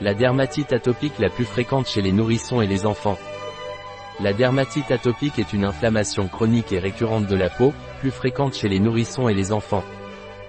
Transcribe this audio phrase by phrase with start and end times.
[0.00, 3.18] La dermatite atopique la plus fréquente chez les nourrissons et les enfants.
[4.20, 8.68] La dermatite atopique est une inflammation chronique et récurrente de la peau, plus fréquente chez
[8.68, 9.82] les nourrissons et les enfants.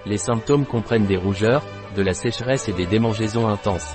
[0.06, 1.64] Les symptômes comprennent des rougeurs,
[1.96, 3.92] de la sécheresse et des démangeaisons intenses.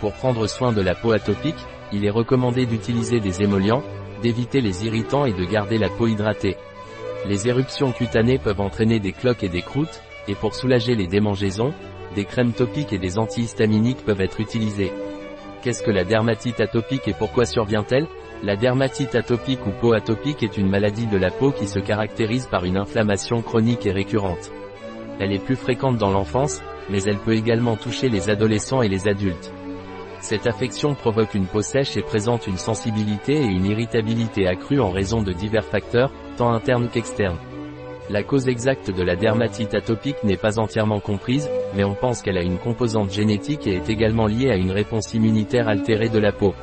[0.00, 3.84] Pour prendre soin de la peau atopique, il est recommandé d'utiliser des émollients,
[4.20, 6.56] d'éviter les irritants et de garder la peau hydratée.
[7.28, 11.72] Les éruptions cutanées peuvent entraîner des cloques et des croûtes, et pour soulager les démangeaisons,
[12.14, 14.92] des crèmes topiques et des antihistaminiques peuvent être utilisés.
[15.62, 18.06] Qu'est-ce que la dermatite atopique et pourquoi survient-elle?
[18.42, 22.46] La dermatite atopique ou peau atopique est une maladie de la peau qui se caractérise
[22.46, 24.50] par une inflammation chronique et récurrente.
[25.20, 26.60] Elle est plus fréquente dans l'enfance,
[26.90, 29.52] mais elle peut également toucher les adolescents et les adultes.
[30.20, 34.90] Cette affection provoque une peau sèche et présente une sensibilité et une irritabilité accrue en
[34.90, 37.38] raison de divers facteurs, tant internes qu'externes.
[38.12, 42.36] La cause exacte de la dermatite atopique n'est pas entièrement comprise, mais on pense qu'elle
[42.36, 46.30] a une composante génétique et est également liée à une réponse immunitaire altérée de la
[46.30, 46.54] peau.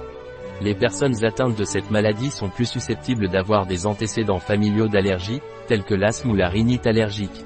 [0.62, 5.82] Les personnes atteintes de cette maladie sont plus susceptibles d'avoir des antécédents familiaux d'allergie, tels
[5.82, 7.44] que l'asthme ou la rhinite allergique.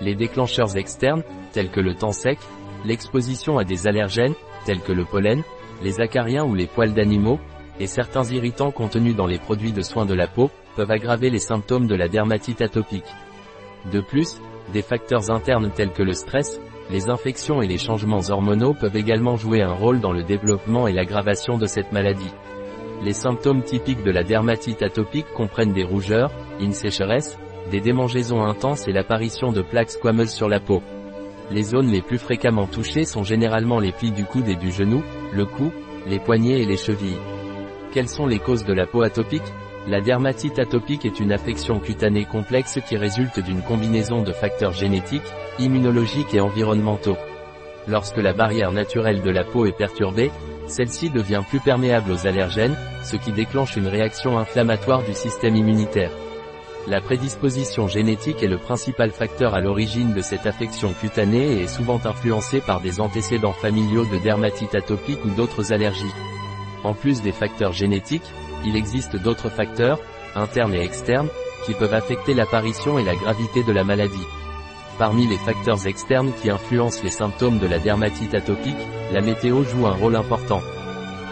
[0.00, 2.40] Les déclencheurs externes, tels que le temps sec,
[2.84, 4.34] l'exposition à des allergènes,
[4.66, 5.44] tels que le pollen,
[5.84, 7.38] les acariens ou les poils d'animaux,
[7.78, 11.38] et certains irritants contenus dans les produits de soins de la peau, peuvent aggraver les
[11.38, 13.04] symptômes de la dermatite atopique.
[13.92, 14.40] De plus,
[14.72, 19.36] des facteurs internes tels que le stress, les infections et les changements hormonaux peuvent également
[19.36, 22.32] jouer un rôle dans le développement et l'aggravation de cette maladie.
[23.02, 26.30] Les symptômes typiques de la dermatite atopique comprennent des rougeurs,
[26.60, 27.38] une sécheresse,
[27.70, 30.82] des démangeaisons intenses et l'apparition de plaques squameuses sur la peau.
[31.50, 35.02] Les zones les plus fréquemment touchées sont généralement les plis du coude et du genou,
[35.32, 35.72] le cou,
[36.06, 37.18] les poignets et les chevilles.
[37.92, 39.52] Quelles sont les causes de la peau atopique?
[39.88, 45.22] La dermatite atopique est une affection cutanée complexe qui résulte d'une combinaison de facteurs génétiques,
[45.58, 47.16] immunologiques et environnementaux.
[47.86, 50.30] Lorsque la barrière naturelle de la peau est perturbée,
[50.66, 56.10] celle-ci devient plus perméable aux allergènes, ce qui déclenche une réaction inflammatoire du système immunitaire.
[56.86, 61.66] La prédisposition génétique est le principal facteur à l'origine de cette affection cutanée et est
[61.66, 66.12] souvent influencée par des antécédents familiaux de dermatite atopique ou d'autres allergies.
[66.84, 68.30] En plus des facteurs génétiques,
[68.64, 69.98] il existe d'autres facteurs,
[70.34, 71.28] internes et externes,
[71.64, 74.26] qui peuvent affecter l'apparition et la gravité de la maladie.
[74.98, 78.74] Parmi les facteurs externes qui influencent les symptômes de la dermatite atopique,
[79.12, 80.60] la météo joue un rôle important.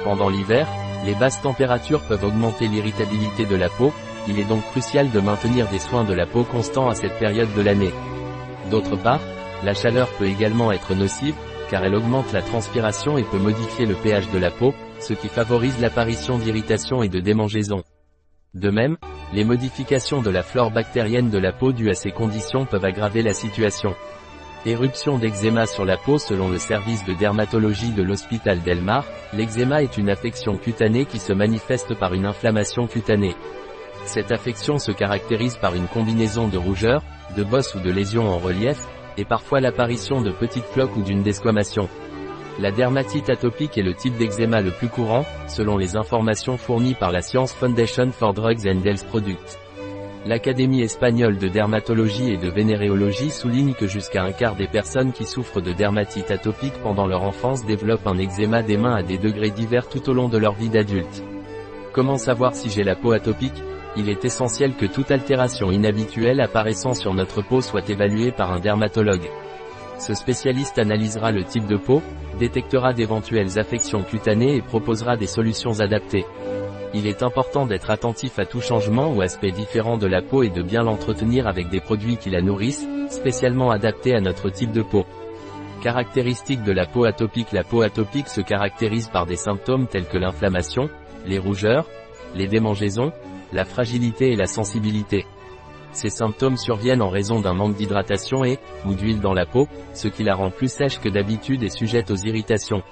[0.04, 0.68] Pendant l'hiver,
[1.04, 3.92] les basses températures peuvent augmenter l'irritabilité de la peau,
[4.28, 7.52] il est donc crucial de maintenir des soins de la peau constants à cette période
[7.54, 7.92] de l'année.
[8.70, 9.20] D'autre part,
[9.62, 11.34] la chaleur peut également être nocive,
[11.70, 15.28] car elle augmente la transpiration et peut modifier le pH de la peau, ce qui
[15.28, 17.82] favorise l'apparition d'irritation et de démangeaisons.
[18.54, 18.96] De même,
[19.32, 23.22] les modifications de la flore bactérienne de la peau dues à ces conditions peuvent aggraver
[23.22, 23.94] la situation.
[24.64, 29.96] Éruption d'eczéma sur la peau selon le service de dermatologie de l'hôpital d'Elmar, l'eczéma est
[29.96, 33.36] une affection cutanée qui se manifeste par une inflammation cutanée.
[34.06, 37.02] Cette affection se caractérise par une combinaison de rougeurs,
[37.36, 38.78] de bosses ou de lésions en relief,
[39.16, 41.88] et parfois l'apparition de petites cloques ou d'une desquamation.
[42.58, 47.12] La dermatite atopique est le type d'eczéma le plus courant, selon les informations fournies par
[47.12, 49.58] la Science Foundation for Drugs and Health Products.
[50.24, 55.24] L'Académie espagnole de dermatologie et de vénéréologie souligne que jusqu'à un quart des personnes qui
[55.24, 59.50] souffrent de dermatite atopique pendant leur enfance développent un eczéma des mains à des degrés
[59.50, 61.22] divers tout au long de leur vie d'adulte.
[61.92, 63.62] Comment savoir si j'ai la peau atopique?
[63.98, 68.60] Il est essentiel que toute altération inhabituelle apparaissant sur notre peau soit évaluée par un
[68.60, 69.30] dermatologue.
[69.98, 72.02] Ce spécialiste analysera le type de peau,
[72.38, 76.26] détectera d'éventuelles affections cutanées et proposera des solutions adaptées.
[76.94, 80.50] Il est important d'être attentif à tout changement ou aspect différent de la peau et
[80.50, 84.82] de bien l'entretenir avec des produits qui la nourrissent, spécialement adaptés à notre type de
[84.82, 85.04] peau.
[85.82, 90.18] Caractéristiques de la peau atopique La peau atopique se caractérise par des symptômes tels que
[90.18, 90.88] l'inflammation,
[91.26, 91.86] les rougeurs,
[92.34, 93.12] les démangeaisons,
[93.52, 95.26] la fragilité et la sensibilité.
[95.96, 100.08] Ces symptômes surviennent en raison d'un manque d'hydratation et, ou d'huile dans la peau, ce
[100.08, 102.82] qui la rend plus sèche que d'habitude et sujette aux irritations.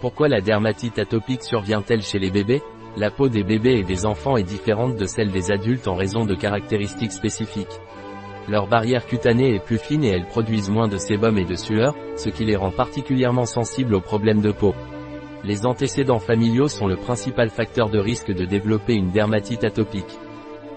[0.00, 2.60] Pourquoi la dermatite atopique survient-elle chez les bébés?
[2.96, 6.24] La peau des bébés et des enfants est différente de celle des adultes en raison
[6.24, 7.80] de caractéristiques spécifiques.
[8.48, 11.94] Leur barrière cutanée est plus fine et elles produisent moins de sébum et de sueur,
[12.16, 14.74] ce qui les rend particulièrement sensibles aux problèmes de peau.
[15.44, 20.18] Les antécédents familiaux sont le principal facteur de risque de développer une dermatite atopique.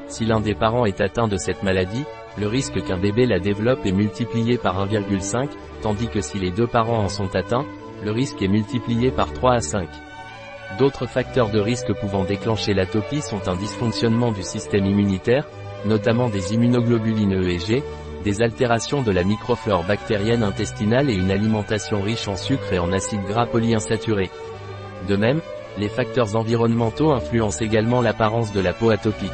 [0.08, 2.04] Si l'un des parents est atteint de cette maladie,
[2.38, 5.50] le risque qu'un bébé la développe est multiplié par 1,5,
[5.82, 7.66] tandis que si les deux parents en sont atteints,
[8.04, 9.88] le risque est multiplié par 3 à 5.
[10.78, 15.48] D'autres facteurs de risque pouvant déclencher l'atopie sont un dysfonctionnement du système immunitaire,
[15.86, 17.84] notamment des immunoglobulines EEG,
[18.24, 22.92] des altérations de la microflore bactérienne intestinale et une alimentation riche en sucre et en
[22.92, 24.32] acides gras polyinsaturés.
[25.08, 25.42] De même,
[25.78, 29.32] les facteurs environnementaux influencent également l'apparence de la peau atopique.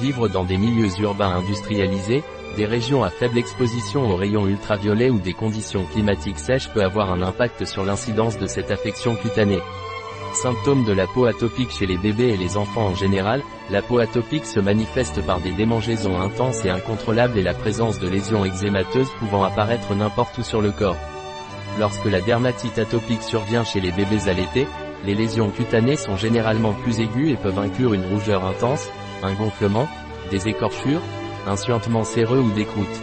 [0.00, 2.24] Vivre dans des milieux urbains industrialisés,
[2.56, 7.10] des régions à faible exposition aux rayons ultraviolets ou des conditions climatiques sèches peut avoir
[7.10, 9.60] un impact sur l'incidence de cette affection cutanée.
[10.34, 13.98] Symptômes de la peau atopique chez les bébés et les enfants en général, la peau
[13.98, 19.10] atopique se manifeste par des démangeaisons intenses et incontrôlables et la présence de lésions eczémateuses
[19.18, 20.96] pouvant apparaître n'importe où sur le corps.
[21.78, 24.66] Lorsque la dermatite atopique survient chez les bébés allaités,
[25.04, 28.88] les lésions cutanées sont généralement plus aiguës et peuvent inclure une rougeur intense,
[29.22, 29.88] un gonflement,
[30.30, 31.02] des écorchures,
[31.46, 33.02] un suintement séreux ou des croûtes.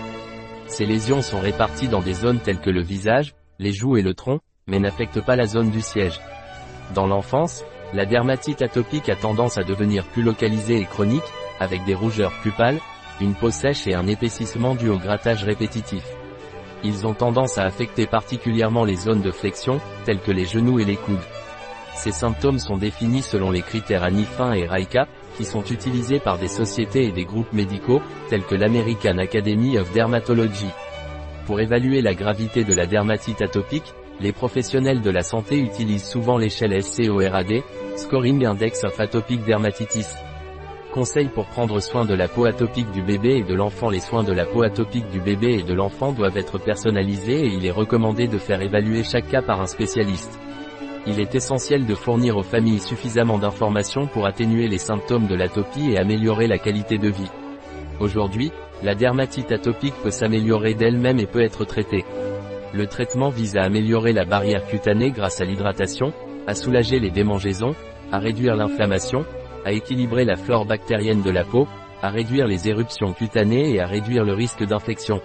[0.67, 4.13] Ces lésions sont réparties dans des zones telles que le visage, les joues et le
[4.13, 6.19] tronc, mais n'affectent pas la zone du siège.
[6.93, 7.63] Dans l'enfance,
[7.93, 11.23] la dermatite atopique a tendance à devenir plus localisée et chronique,
[11.59, 12.53] avec des rougeurs plus
[13.19, 16.03] une peau sèche et un épaississement dû au grattage répétitif.
[16.83, 20.85] Ils ont tendance à affecter particulièrement les zones de flexion, telles que les genoux et
[20.85, 21.17] les coudes.
[21.95, 25.07] Ces symptômes sont définis selon les critères ANIFIN et RAICA,
[25.39, 29.89] qui sont utilisés par des sociétés et des groupes médicaux, tels que l'American Academy of
[29.93, 30.67] Dermatology.
[31.45, 36.37] Pour évaluer la gravité de la dermatite atopique, les professionnels de la santé utilisent souvent
[36.37, 37.63] l'échelle SCORAD,
[37.95, 40.09] Scoring Index of Atopic Dermatitis.
[40.93, 44.23] Conseil pour prendre soin de la peau atopique du bébé et de l'enfant Les soins
[44.25, 47.71] de la peau atopique du bébé et de l'enfant doivent être personnalisés et il est
[47.71, 50.37] recommandé de faire évaluer chaque cas par un spécialiste.
[51.07, 55.91] Il est essentiel de fournir aux familles suffisamment d'informations pour atténuer les symptômes de l'atopie
[55.91, 57.31] et améliorer la qualité de vie.
[57.99, 58.51] Aujourd'hui,
[58.83, 62.05] la dermatite atopique peut s'améliorer d'elle-même et peut être traitée.
[62.73, 66.13] Le traitement vise à améliorer la barrière cutanée grâce à l'hydratation,
[66.47, 67.75] à soulager les démangeaisons,
[68.11, 69.25] à réduire l'inflammation,
[69.65, 71.67] à équilibrer la flore bactérienne de la peau,
[72.01, 75.21] à réduire les éruptions cutanées et à réduire le risque d'infection.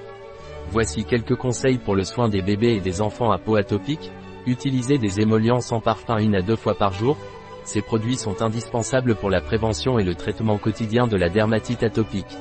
[0.71, 4.11] Voici quelques conseils pour le soin des bébés et des enfants à peau atopique.
[4.47, 7.17] Utilisez des émollients sans parfum une à deux fois par jour.
[7.65, 12.37] Ces produits sont indispensables pour la prévention et le traitement quotidien de la dermatite atopique.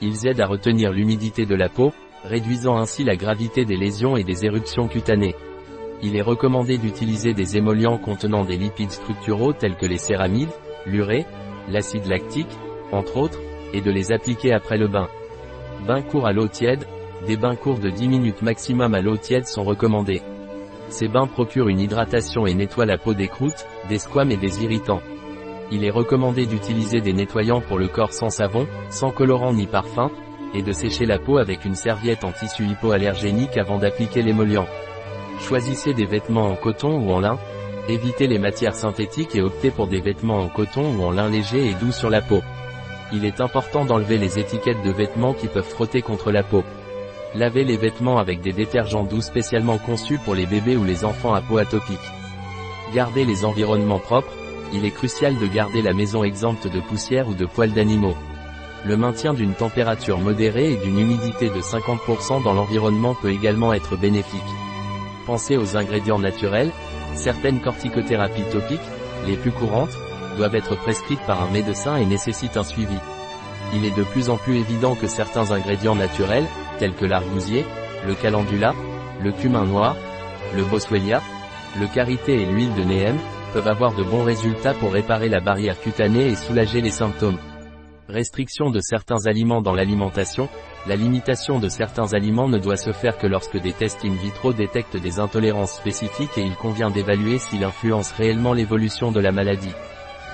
[0.00, 1.92] Ils aident à retenir l'humidité de la peau,
[2.24, 5.36] réduisant ainsi la gravité des lésions et des éruptions cutanées.
[6.02, 10.50] Il est recommandé d'utiliser des émollients contenant des lipides structuraux tels que les céramides,
[10.86, 11.26] l'urée,
[11.68, 12.56] l'acide lactique,
[12.92, 13.40] entre autres,
[13.72, 15.08] et de les appliquer après le bain.
[15.86, 16.84] Bain court à l'eau tiède,
[17.26, 20.22] des bains courts de 10 minutes maximum à l'eau tiède sont recommandés.
[20.90, 24.62] Ces bains procurent une hydratation et nettoient la peau des croûtes, des squames et des
[24.62, 25.02] irritants.
[25.70, 30.10] Il est recommandé d'utiliser des nettoyants pour le corps sans savon, sans colorant ni parfum,
[30.54, 34.66] et de sécher la peau avec une serviette en tissu hypoallergénique avant d'appliquer l'émollient.
[35.40, 37.38] Choisissez des vêtements en coton ou en lin,
[37.88, 41.68] évitez les matières synthétiques et optez pour des vêtements en coton ou en lin léger
[41.68, 42.40] et doux sur la peau.
[43.12, 46.64] Il est important d'enlever les étiquettes de vêtements qui peuvent frotter contre la peau.
[47.34, 51.34] Lavez les vêtements avec des détergents doux spécialement conçus pour les bébés ou les enfants
[51.34, 51.98] à peau atopique.
[52.94, 54.32] Gardez les environnements propres,
[54.72, 58.16] il est crucial de garder la maison exempte de poussière ou de poils d'animaux.
[58.86, 63.96] Le maintien d'une température modérée et d'une humidité de 50% dans l'environnement peut également être
[63.96, 64.40] bénéfique.
[65.26, 66.70] Pensez aux ingrédients naturels,
[67.14, 68.80] certaines corticothérapies topiques,
[69.26, 69.96] les plus courantes,
[70.38, 72.96] doivent être prescrites par un médecin et nécessitent un suivi.
[73.74, 76.46] Il est de plus en plus évident que certains ingrédients naturels,
[76.78, 77.64] tels que l'argousier,
[78.06, 78.74] le calendula,
[79.22, 79.96] le cumin noir,
[80.56, 81.20] le boswellia,
[81.78, 83.16] le karité et l'huile de néem,
[83.52, 87.38] peuvent avoir de bons résultats pour réparer la barrière cutanée et soulager les symptômes.
[88.08, 90.48] Restriction de certains aliments dans l'alimentation,
[90.86, 94.54] la limitation de certains aliments ne doit se faire que lorsque des tests in vitro
[94.54, 99.74] détectent des intolérances spécifiques et il convient d'évaluer s'il influence réellement l'évolution de la maladie.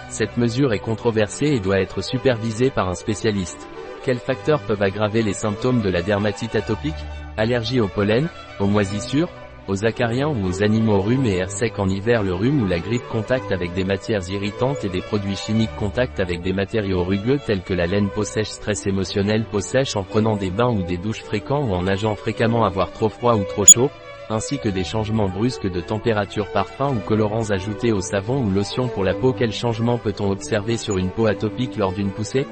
[0.09, 3.67] Cette mesure est controversée et doit être supervisée par un spécialiste.
[4.05, 6.93] Quels facteurs peuvent aggraver les symptômes de la dermatite atopique
[7.39, 8.29] Allergie au pollen,
[8.61, 9.31] aux moisissures,
[9.67, 12.81] aux acariens ou aux animaux rhume et air sec en hiver le rhume ou la
[12.81, 17.39] grippe contact avec des matières irritantes et des produits chimiques contact avec des matériaux rugueux
[17.47, 20.83] tels que la laine peau sèche stress émotionnel peau sèche en prenant des bains ou
[20.83, 23.89] des douches fréquents ou en nageant fréquemment avoir trop froid ou trop chaud,
[24.29, 28.87] ainsi que des changements brusques de température parfum ou colorants ajoutés au savon ou lotion
[28.87, 29.33] pour la peau.
[29.33, 32.47] Quel changement peut-on observer sur une peau atopique lors d'une poussée?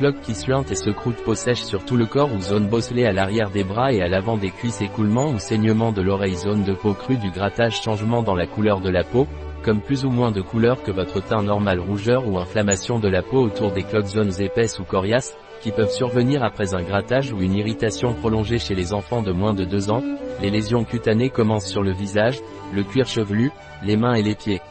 [0.00, 3.04] Cloque qui suinte et se croûte peau sèche sur tout le corps ou zone bosselée
[3.04, 6.64] à l'arrière des bras et à l'avant des cuisses écoulement ou saignement de l'oreille zone
[6.64, 9.26] de peau crue du grattage changement dans la couleur de la peau,
[9.62, 13.20] comme plus ou moins de couleur que votre teint normal rougeur ou inflammation de la
[13.20, 17.42] peau autour des cloques zones épaisses ou coriaces, qui peuvent survenir après un grattage ou
[17.42, 20.02] une irritation prolongée chez les enfants de moins de 2 ans,
[20.40, 22.40] les lésions cutanées commencent sur le visage,
[22.72, 23.50] le cuir chevelu,
[23.84, 24.62] les mains et les pieds.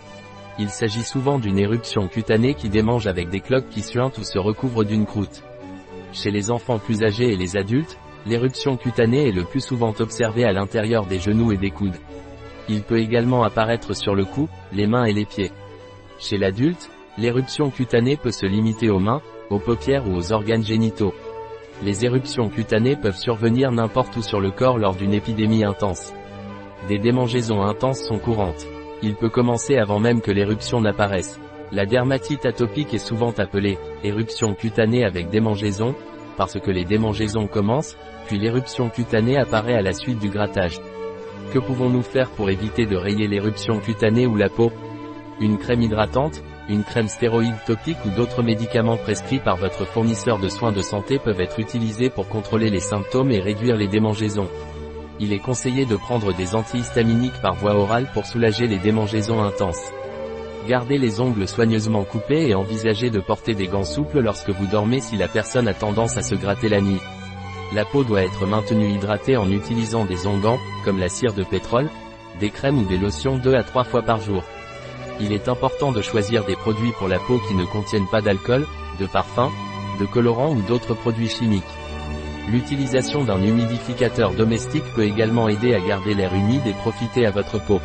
[0.59, 4.37] Il s'agit souvent d'une éruption cutanée qui démange avec des cloques qui suintent ou se
[4.37, 5.43] recouvrent d'une croûte.
[6.13, 10.43] Chez les enfants plus âgés et les adultes, L'éruption cutanée est le plus souvent observée
[10.43, 11.97] à l'intérieur des genoux et des coudes.
[12.67, 15.51] Il peut également apparaître sur le cou, les mains et les pieds.
[16.19, 21.13] Chez l'adulte, l'éruption cutanée peut se limiter aux mains, aux paupières ou aux organes génitaux.
[21.81, 26.13] Les éruptions cutanées peuvent survenir n'importe où sur le corps lors d'une épidémie intense.
[26.89, 28.67] Des démangeaisons intenses sont courantes.
[29.01, 31.39] Il peut commencer avant même que l'éruption n'apparaisse.
[31.71, 35.95] La dermatite atopique est souvent appelée éruption cutanée avec démangeaison,
[36.35, 37.95] parce que les démangeaisons commencent,
[38.27, 40.79] puis l'éruption cutanée apparaît à la suite du grattage.
[41.53, 44.71] Que pouvons-nous faire pour éviter de rayer l'éruption cutanée ou la peau?
[45.39, 50.49] Une crème hydratante, une crème stéroïde topique ou d'autres médicaments prescrits par votre fournisseur de
[50.49, 54.49] soins de santé peuvent être utilisés pour contrôler les symptômes et réduire les démangeaisons.
[55.21, 59.91] Il est conseillé de prendre des antihistaminiques par voie orale pour soulager les démangeaisons intenses.
[60.67, 65.01] Gardez les ongles soigneusement coupés et envisagez de porter des gants souples lorsque vous dormez
[65.01, 67.01] si la personne a tendance à se gratter la nuit.
[67.73, 71.89] La peau doit être maintenue hydratée en utilisant des onguents, comme la cire de pétrole,
[72.39, 74.43] des crèmes ou des lotions 2 à 3 fois par jour.
[75.19, 78.65] Il est important de choisir des produits pour la peau qui ne contiennent pas d'alcool,
[78.99, 79.51] de parfum,
[79.99, 81.63] de colorant ou d'autres produits chimiques.
[82.51, 87.63] L'utilisation d'un humidificateur domestique peut également aider à garder l'air humide et profiter à votre
[87.63, 87.79] peau.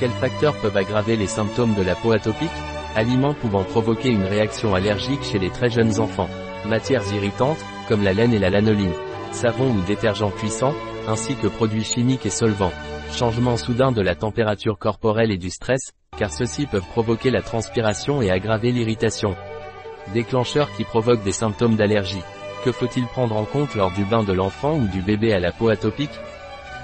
[0.00, 2.50] Quels facteurs peuvent aggraver les symptômes de la peau atopique?
[2.96, 6.28] Aliments pouvant provoquer une réaction allergique chez les très jeunes enfants.
[6.66, 8.94] Matières irritantes, comme la laine et la lanoline.
[9.30, 10.74] Savon ou détergents puissants,
[11.06, 12.72] ainsi que produits chimiques et solvants.
[13.12, 18.22] Changement soudain de la température corporelle et du stress, car ceux-ci peuvent provoquer la transpiration
[18.22, 19.36] et aggraver l'irritation.
[20.12, 22.22] Déclencheurs qui provoquent des symptômes d'allergie.
[22.64, 25.52] Que faut-il prendre en compte lors du bain de l'enfant ou du bébé à la
[25.52, 26.18] peau atopique?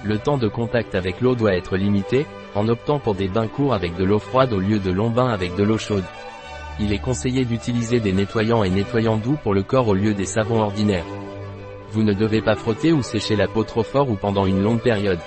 [0.04, 3.72] Le temps de contact avec l'eau doit être limité, en optant pour des bains courts
[3.72, 6.04] avec de l'eau froide au lieu de longs bains avec de l'eau chaude.
[6.80, 10.26] Il est conseillé d'utiliser des nettoyants et nettoyants doux pour le corps au lieu des
[10.26, 11.06] savons ordinaires.
[11.92, 14.82] Vous ne devez pas frotter ou sécher la peau trop fort ou pendant une longue
[14.82, 15.20] période.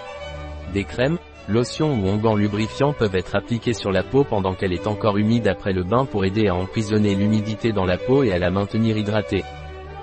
[0.71, 1.17] Des crèmes,
[1.49, 5.47] Lotions ou onguents lubrifiants peuvent être appliqués sur la peau pendant qu'elle est encore humide
[5.49, 8.97] après le bain pour aider à emprisonner l'humidité dans la peau et à la maintenir
[8.97, 9.43] hydratée.